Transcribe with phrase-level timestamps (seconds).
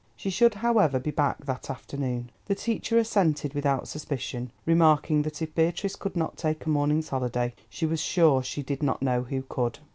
[0.15, 2.31] She should, however, be back that afternoon.
[2.47, 7.53] The teacher assented without suspicion, remarking that if Beatrice could not take a morning's holiday,
[7.69, 9.77] she was sure she did not know who could.